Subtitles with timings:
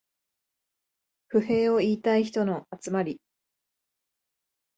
[1.29, 3.21] 不平を言いたい人の集まり